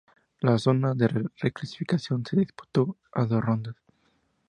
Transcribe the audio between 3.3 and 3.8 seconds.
rondas.